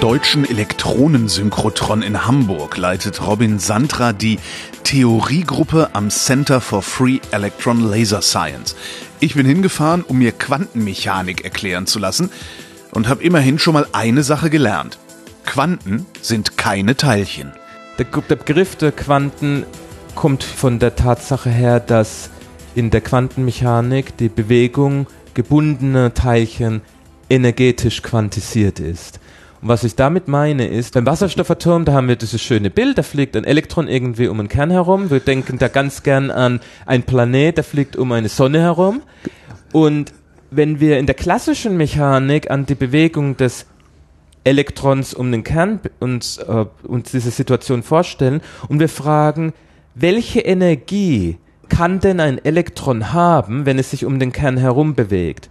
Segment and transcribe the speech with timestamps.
[0.00, 4.38] Deutschen Elektronensynchrotron in Hamburg leitet Robin Sandra die
[4.82, 8.76] Theoriegruppe am Center for Free Electron Laser Science.
[9.20, 12.30] Ich bin hingefahren, um mir Quantenmechanik erklären zu lassen
[12.92, 14.98] und habe immerhin schon mal eine Sache gelernt.
[15.44, 17.52] Quanten sind keine Teilchen.
[17.98, 19.66] Der, der Begriff der Quanten
[20.14, 22.30] kommt von der Tatsache her, dass
[22.74, 26.80] in der Quantenmechanik die Bewegung gebundener Teilchen
[27.28, 29.20] energetisch quantisiert ist.
[29.62, 33.02] Und was ich damit meine ist, beim Wasserstoffatom, da haben wir dieses schöne Bild, da
[33.02, 35.10] fliegt ein Elektron irgendwie um einen Kern herum.
[35.10, 39.02] Wir denken da ganz gern an ein Planet, der fliegt um eine Sonne herum.
[39.72, 40.12] Und
[40.50, 43.66] wenn wir in der klassischen Mechanik an die Bewegung des
[44.44, 49.52] Elektrons um den Kern uns, äh, uns diese Situation vorstellen und wir fragen,
[49.94, 51.36] welche Energie
[51.68, 55.50] kann denn ein Elektron haben, wenn es sich um den Kern herum bewegt?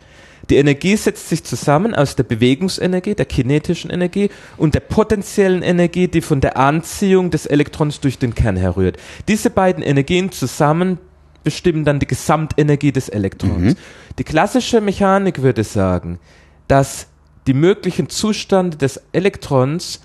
[0.49, 6.07] Die Energie setzt sich zusammen aus der Bewegungsenergie, der kinetischen Energie und der potenziellen Energie,
[6.07, 8.97] die von der Anziehung des Elektrons durch den Kern herrührt.
[9.27, 10.97] Diese beiden Energien zusammen
[11.43, 13.73] bestimmen dann die Gesamtenergie des Elektrons.
[13.73, 13.75] Mhm.
[14.17, 16.19] Die klassische Mechanik würde sagen,
[16.67, 17.07] dass
[17.47, 20.01] die möglichen Zustände des Elektrons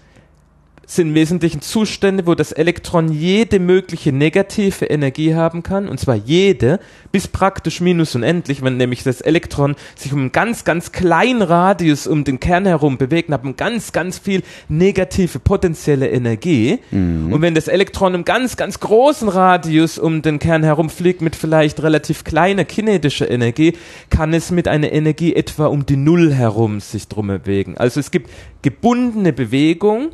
[0.87, 6.15] sind im Wesentlichen Zustände, wo das Elektron jede mögliche negative Energie haben kann, und zwar
[6.15, 6.81] jede,
[7.13, 12.07] bis praktisch minus unendlich, wenn nämlich das Elektron sich um einen ganz, ganz kleinen Radius
[12.07, 16.79] um den Kern herum bewegt und hat man ganz, ganz viel negative potenzielle Energie.
[16.91, 17.33] Mhm.
[17.33, 21.37] Und wenn das Elektron im ganz, ganz großen Radius um den Kern herum fliegt mit
[21.37, 23.75] vielleicht relativ kleiner kinetischer Energie,
[24.11, 27.77] kann es mit einer Energie etwa um die Null herum sich drum bewegen.
[27.77, 28.31] Also es gibt
[28.63, 30.11] gebundene Bewegung,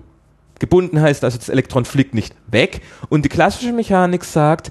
[0.60, 2.82] Gebunden heißt also, das Elektron fliegt nicht weg.
[3.09, 4.71] Und die klassische Mechanik sagt,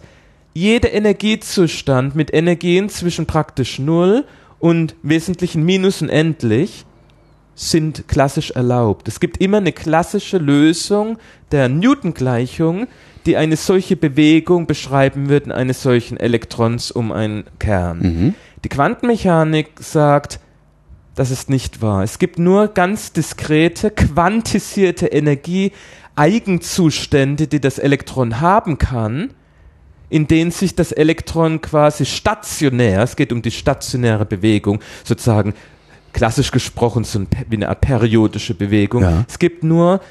[0.54, 4.24] jeder Energiezustand mit Energien zwischen praktisch Null
[4.60, 6.86] und wesentlichen Minus und endlich
[7.56, 9.08] sind klassisch erlaubt.
[9.08, 11.18] Es gibt immer eine klassische Lösung
[11.52, 12.88] der Newton-Gleichung,
[13.26, 18.00] die eine solche Bewegung beschreiben wird eines solchen Elektrons um einen Kern.
[18.00, 18.36] Mhm.
[18.64, 20.40] Die Quantenmechanik sagt,
[21.16, 22.04] das ist nicht wahr.
[22.04, 25.72] Es gibt nur ganz diskrete, quantisierte Energie,
[26.16, 29.34] Eigenzustände, die das Elektron haben kann,
[30.10, 35.54] in denen sich das Elektron quasi stationär, es geht um die stationäre Bewegung, sozusagen
[36.14, 39.04] klassisch gesprochen so wie eine periodische Bewegung.
[39.04, 39.26] Ja.
[39.28, 40.02] Es gibt nur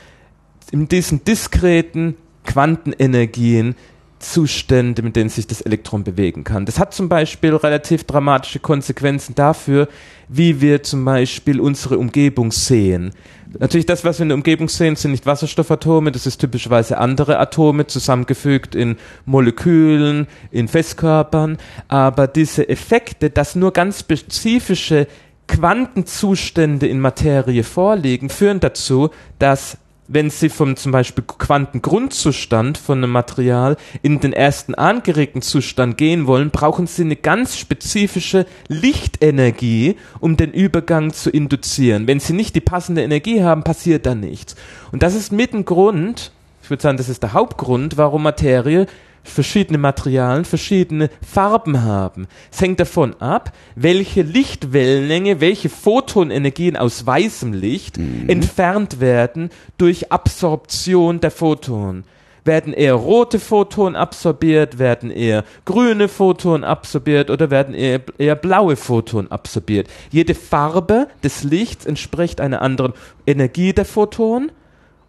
[0.71, 3.75] in diesen diskreten Quantenenergien
[4.19, 6.67] Zustände, mit denen sich das Elektron bewegen kann.
[6.67, 9.89] Das hat zum Beispiel relativ dramatische Konsequenzen dafür,
[10.29, 13.12] wie wir zum Beispiel unsere Umgebung sehen.
[13.59, 17.39] Natürlich das, was wir in der Umgebung sehen, sind nicht Wasserstoffatome, das ist typischerweise andere
[17.39, 21.56] Atome zusammengefügt in Molekülen, in Festkörpern,
[21.89, 25.06] aber diese Effekte, dass nur ganz spezifische
[25.47, 33.13] Quantenzustände in Materie vorliegen, führen dazu, dass wenn Sie vom zum Beispiel Quantengrundzustand von einem
[33.13, 40.39] Material in den ersten angeregten Zustand gehen wollen, brauchen Sie eine ganz spezifische Lichtenergie, um
[40.39, 42.07] den Übergang zu induzieren.
[42.07, 44.57] Wenn Sie nicht die passende Energie haben, passiert da nichts.
[44.93, 46.33] Und das ist mit ein Grund,
[46.63, 48.87] ich würde sagen, das ist der Hauptgrund, warum Materie
[49.23, 52.27] verschiedene Materialien verschiedene Farben haben.
[52.51, 58.29] Es hängt davon ab, welche Lichtwellenlänge, welche Photonenergien aus weißem Licht mhm.
[58.29, 62.05] entfernt werden durch Absorption der Photonen.
[62.45, 68.77] Werden eher rote Photonen absorbiert, werden eher grüne Photonen absorbiert oder werden eher, eher blaue
[68.77, 69.89] Photonen absorbiert.
[70.11, 72.95] Jede Farbe des Lichts entspricht einer anderen
[73.27, 74.50] Energie der Photonen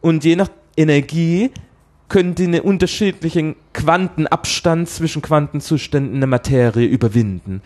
[0.01, 1.51] und je nach Energie
[2.09, 7.61] können die einen unterschiedlichen Quantenabstand zwischen Quantenzuständen der Materie überwinden.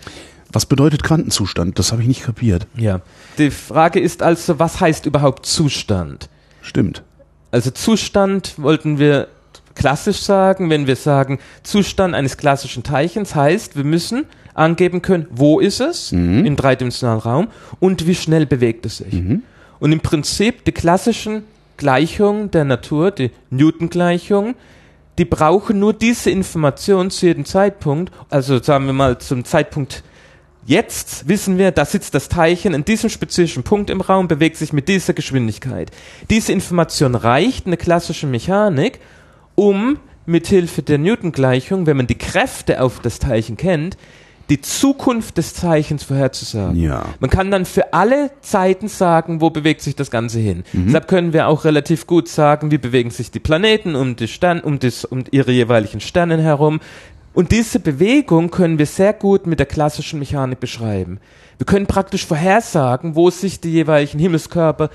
[0.51, 1.80] Was bedeutet Quantenzustand?
[1.80, 2.68] Das habe ich nicht kapiert.
[2.78, 3.01] Ja.
[3.38, 6.30] Die Frage ist also, was heißt überhaupt Zustand?
[6.62, 7.04] Stimmt.
[7.50, 9.30] Also Zustand wollten wir
[9.75, 15.60] klassisch sagen, wenn wir sagen, Zustand eines klassischen Teilchens heißt, wir müssen angeben können, wo
[15.60, 16.45] ist es mhm.
[16.45, 17.48] im dreidimensionalen Raum
[17.80, 19.13] und wie schnell bewegt es sich.
[19.13, 19.42] Mhm.
[19.80, 21.44] Und im Prinzip die klassischen
[21.78, 24.56] Gleichung der Natur, die Newton-Gleichung,
[25.18, 30.04] die brauchen nur diese Information zu jedem Zeitpunkt, also sagen wir mal zum Zeitpunkt
[30.66, 34.72] Jetzt wissen wir, da sitzt das Teilchen in diesem spezifischen Punkt im Raum, bewegt sich
[34.72, 35.92] mit dieser Geschwindigkeit.
[36.30, 39.00] Diese Information reicht, eine klassische Mechanik,
[39.56, 43.98] um mithilfe der Newton-Gleichung, wenn man die Kräfte auf das Teilchen kennt,
[44.54, 46.80] die Zukunft des Zeichens vorherzusagen.
[46.80, 47.06] Ja.
[47.20, 50.64] Man kann dann für alle Zeiten sagen, wo bewegt sich das Ganze hin.
[50.74, 50.86] Mhm.
[50.86, 54.60] Deshalb können wir auch relativ gut sagen, wie bewegen sich die Planeten um, die Stern,
[54.60, 56.82] um, das, um ihre jeweiligen Sternen herum.
[57.34, 61.20] Und diese Bewegung können wir sehr gut mit der klassischen Mechanik beschreiben.
[61.58, 64.92] Wir können praktisch vorhersagen, wo sich die jeweiligen Himmelskörper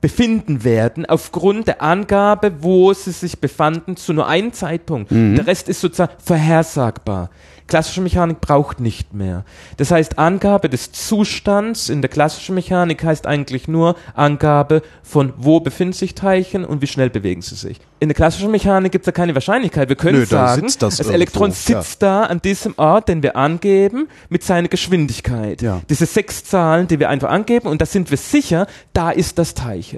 [0.00, 5.10] befinden werden, aufgrund der Angabe, wo sie sich befanden, zu nur einem Zeitpunkt.
[5.10, 7.30] Der Rest ist sozusagen vorhersagbar.
[7.70, 9.44] Klassische Mechanik braucht nicht mehr.
[9.76, 15.60] Das heißt, Angabe des Zustands in der klassischen Mechanik heißt eigentlich nur Angabe von wo
[15.60, 17.78] befinden sich Teilchen und wie schnell bewegen sie sich.
[18.00, 19.88] In der klassischen Mechanik gibt es da keine Wahrscheinlichkeit.
[19.88, 21.54] Wir können Nö, sagen, das das Elektron ja.
[21.54, 25.62] sitzt da an diesem Ort, den wir angeben, mit seiner Geschwindigkeit.
[25.62, 25.80] Ja.
[25.88, 29.54] Diese sechs Zahlen, die wir einfach angeben, und da sind wir sicher, da ist das
[29.54, 29.89] Teilchen.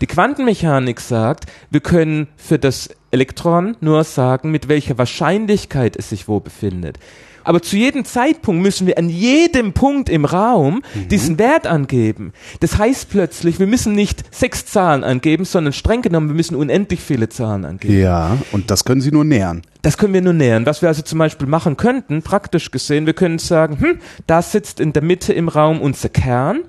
[0.00, 6.28] Die Quantenmechanik sagt, wir können für das Elektron nur sagen, mit welcher Wahrscheinlichkeit es sich
[6.28, 6.98] wo befindet.
[7.44, 12.32] Aber zu jedem Zeitpunkt müssen wir an jedem Punkt im Raum diesen Wert angeben.
[12.60, 17.00] Das heißt plötzlich, wir müssen nicht sechs Zahlen angeben, sondern streng genommen, wir müssen unendlich
[17.00, 17.98] viele Zahlen angeben.
[17.98, 19.62] Ja, und das können Sie nur nähern.
[19.82, 20.66] Das können wir nur nähern.
[20.66, 24.78] Was wir also zum Beispiel machen könnten, praktisch gesehen, wir können sagen, hm, da sitzt
[24.78, 26.60] in der Mitte im Raum unser Kern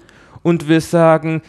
[0.44, 1.42] und wir sagen,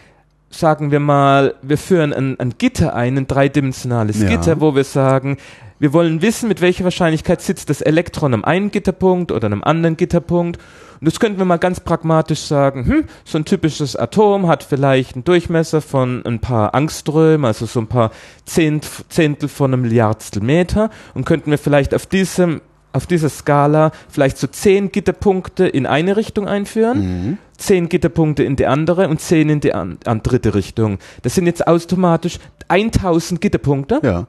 [0.52, 4.28] sagen wir mal, wir führen ein, ein Gitter ein, ein dreidimensionales Ja.
[4.28, 5.38] Gitter, wo wir sagen,
[5.78, 9.96] wir wollen wissen, mit welcher Wahrscheinlichkeit sitzt das Elektron am einen Gitterpunkt oder am anderen
[9.96, 10.60] Gitterpunkt.
[11.00, 15.16] Und das könnten wir mal ganz pragmatisch sagen, hm, so ein typisches Atom hat vielleicht
[15.16, 18.12] einen Durchmesser von ein paar Angströmen, also so ein paar
[18.44, 22.60] Zehnt, Zehntel von einem Milliardstel Meter und könnten wir vielleicht auf diesem
[22.92, 28.66] auf dieser Skala vielleicht so zehn Gitterpunkte in eine Richtung einführen, zehn Gitterpunkte in die
[28.66, 30.98] andere und zehn in die an, an dritte Richtung.
[31.22, 34.00] Das sind jetzt automatisch 1000 Gitterpunkte.
[34.02, 34.26] Ja.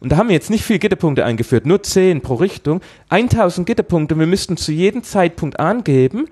[0.00, 2.80] Und da haben wir jetzt nicht viel Gitterpunkte eingeführt, nur 10 pro Richtung.
[3.10, 6.26] 1000 Gitterpunkte, wir müssten zu jedem Zeitpunkt angeben,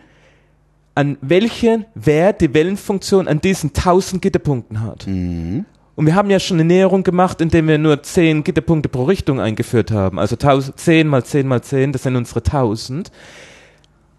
[0.97, 5.07] an welchen Wert die Wellenfunktion an diesen 1000 Gitterpunkten hat.
[6.00, 9.38] Und wir haben ja schon eine Näherung gemacht, indem wir nur 10 Gitterpunkte pro Richtung
[9.38, 10.19] eingeführt haben.
[10.19, 13.12] Also 1000, 10 mal 10 mal 10, das sind unsere 1000.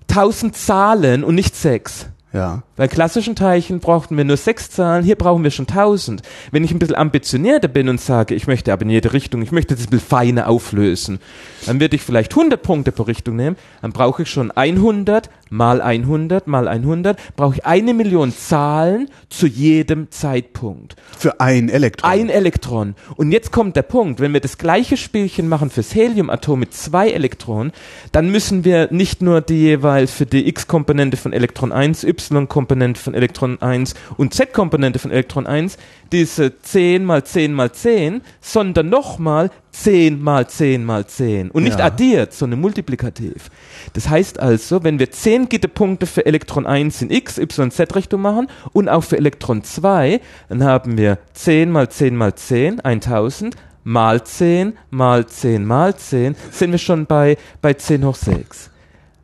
[0.07, 2.05] 1000 Zahlen und nicht 6.
[2.33, 2.61] Ja.
[2.75, 6.21] Bei klassischen Teilchen brauchten wir nur sechs Zahlen, hier brauchen wir schon tausend.
[6.51, 9.51] Wenn ich ein bisschen ambitionierter bin und sage, ich möchte aber in jede Richtung, ich
[9.51, 11.19] möchte das ein bisschen feiner auflösen,
[11.65, 15.81] dann würde ich vielleicht 100 Punkte pro Richtung nehmen, dann brauche ich schon 100 mal
[15.81, 20.95] 100 mal 100, brauche ich eine Million Zahlen zu jedem Zeitpunkt.
[21.17, 22.09] Für ein Elektron.
[22.09, 22.95] Ein Elektron.
[23.17, 27.09] Und jetzt kommt der Punkt, wenn wir das gleiche Spielchen machen fürs Heliumatom mit zwei
[27.11, 27.73] Elektronen,
[28.11, 33.13] dann müssen wir nicht nur die jeweils für die X-Komponente von Elektron 1, Y-Komponente von
[33.13, 35.77] Elektron 1 und Z-Komponente von Elektron 1
[36.11, 41.79] diese 10 mal 10 mal 10, sondern nochmal 10 mal 10 mal 10 und nicht
[41.79, 41.85] Ja.
[41.85, 43.49] addiert, sondern multiplikativ.
[43.93, 48.47] Das heißt also, wenn wir 10 Gitterpunkte für Elektron 1 in X, Y, Z-Richtung machen
[48.73, 54.23] und auch für Elektron 2, dann haben wir 10 mal 10 mal 10, 1000, mal
[54.23, 58.69] 10 mal 10 mal 10, sind wir schon bei, bei 10 hoch 6.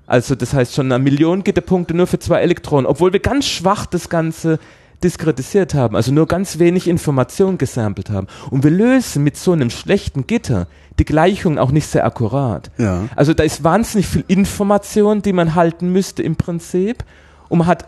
[0.08, 3.86] Also das heißt schon eine Million Gitterpunkte nur für zwei Elektronen, obwohl wir ganz schwach
[3.86, 4.58] das Ganze
[5.04, 8.28] diskretisiert haben, also nur ganz wenig Information gesampelt haben.
[8.50, 10.68] Und wir lösen mit so einem schlechten Gitter
[11.00, 12.72] die Gleichung auch nicht sehr akkurat.
[12.78, 13.04] Ja.
[13.16, 17.04] Also da ist wahnsinnig viel Information, die man halten müsste im Prinzip.
[17.50, 17.88] Und man hat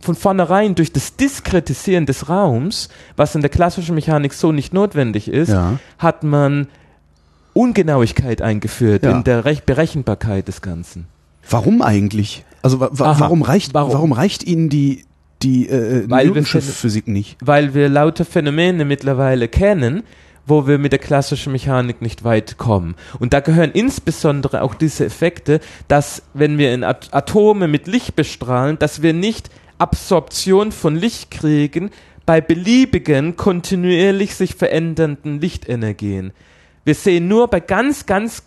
[0.00, 5.28] von vornherein durch das Diskretisieren des Raums, was in der klassischen Mechanik so nicht notwendig
[5.28, 5.78] ist, Ja.
[5.98, 6.68] hat man
[7.52, 9.10] Ungenauigkeit eingeführt Ja.
[9.12, 11.06] in der Rech Berechenbarkeit des Ganzen.
[11.48, 12.44] Warum eigentlich?
[12.62, 13.92] Also wa wa warum reicht Warum?
[13.92, 14.12] warum?
[14.12, 15.04] reicht Ihnen die
[15.42, 17.36] die äh, Weil wir Newtonsche nicht?
[17.40, 20.02] weil wir lauter Phänomene mittlerweile kennen,
[20.46, 22.94] wo wir mit der klassischen Mechanik nicht weit kommen.
[23.18, 28.14] Und da gehören insbesondere auch diese Effekte, dass wenn wir in At Atome mit Licht
[28.16, 31.90] bestrahlen, dass wir nicht Absorption von Licht kriegen
[32.26, 36.32] bei beliebigen, kontinuierlich sich verändernden Lichtenergien.
[36.84, 38.42] Wir sehen nur bei ganz, ganz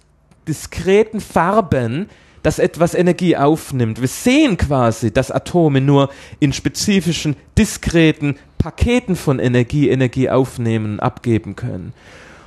[0.48, 2.10] diskreten Farben,
[2.48, 4.00] dass etwas Energie aufnimmt.
[4.00, 11.58] Wir sehen quasi, dass Atome nur in spezifischen, diskreten Paketen von Energie Energie aufnehmen abgeben
[11.58, 11.92] können.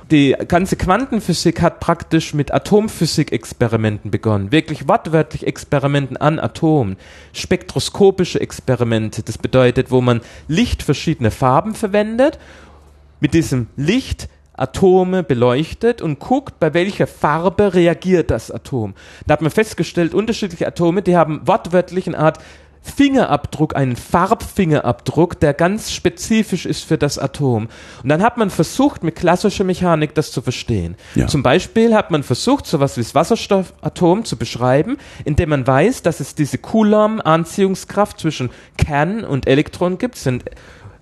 [0.09, 4.51] Die ganze Quantenphysik hat praktisch mit Atomphysik-Experimenten begonnen.
[4.51, 6.97] Wirklich wortwörtlich Experimenten an Atomen.
[7.31, 9.21] Spektroskopische Experimente.
[9.21, 12.39] Das bedeutet, wo man Licht verschiedener Farben verwendet
[13.19, 14.29] mit diesem Licht
[14.61, 18.93] Atome beleuchtet und guckt, bei welcher Farbe reagiert das Atom.
[19.25, 22.39] Da hat man festgestellt, unterschiedliche Atome, die haben wortwörtlich eine Art
[22.83, 27.69] Fingerabdruck, einen Farbfingerabdruck, der ganz spezifisch ist für das Atom.
[28.01, 30.95] Und dann hat man versucht, mit klassischer Mechanik das zu verstehen.
[31.13, 31.27] Ja.
[31.27, 36.19] Zum Beispiel hat man versucht, sowas wie das Wasserstoffatom zu beschreiben, indem man weiß, dass
[36.19, 40.17] es diese Coulomb-Anziehungskraft zwischen Kern und Elektron gibt.
[40.17, 40.45] Sind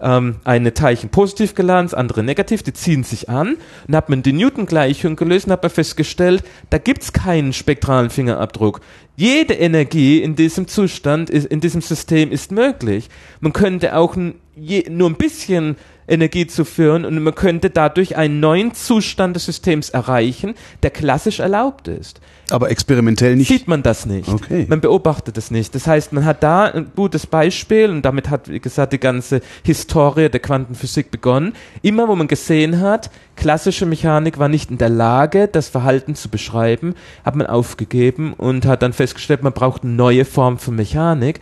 [0.02, 3.58] ähm, eine Teilchen positiv geladen, das andere negativ, die ziehen sich an.
[3.88, 8.82] Dann hat man die Newton-Gleichung gelöst und hat man festgestellt, da gibt's keinen spektralen Fingerabdruck.
[9.16, 13.10] Jede Energie in diesem Zustand, in diesem System ist möglich.
[13.42, 15.76] Man könnte auch nur ein bisschen
[16.08, 21.40] Energie zu führen und man könnte dadurch einen neuen Zustand des Systems erreichen, der klassisch
[21.40, 22.22] erlaubt ist.
[22.52, 23.48] Aber experimentell nicht.
[23.48, 24.28] Sieht man das nicht.
[24.28, 24.66] Okay.
[24.68, 25.76] Man beobachtet es nicht.
[25.76, 29.42] Das heißt, man hat da ein gutes Beispiel und damit hat, wie gesagt, die ganze
[29.64, 31.54] Historie der Quantenphysik begonnen.
[31.82, 36.30] Immer wo man gesehen hat, klassische Mechanik war nicht in der Lage, das Verhalten zu
[36.30, 41.40] beschreiben, hat man aufgegeben und hat dann festgestellt, man braucht eine neue Form von Mechanik.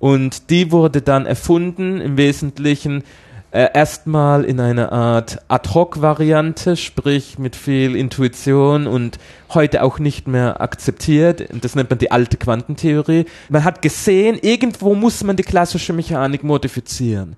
[0.00, 3.02] Und die wurde dann erfunden im Wesentlichen
[3.50, 9.18] äh, erstmal in einer Art Ad-Hoc-Variante, sprich mit viel Intuition und
[9.54, 11.48] heute auch nicht mehr akzeptiert.
[11.62, 13.24] Das nennt man die alte Quantentheorie.
[13.48, 17.36] Man hat gesehen, irgendwo muss man die klassische Mechanik modifizieren.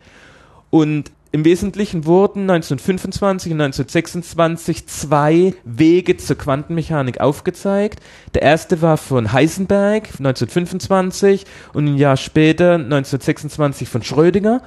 [0.71, 8.00] Und im Wesentlichen wurden 1925 und 1926 zwei Wege zur Quantenmechanik aufgezeigt.
[8.35, 14.62] Der erste war von Heisenberg 1925 und ein Jahr später 1926 von Schrödinger.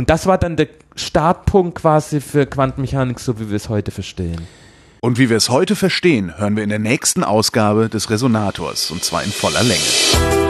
[0.00, 4.48] Und das war dann der Startpunkt quasi für Quantenmechanik, so wie wir es heute verstehen.
[5.02, 9.04] Und wie wir es heute verstehen, hören wir in der nächsten Ausgabe des Resonators, und
[9.04, 10.49] zwar in voller Länge.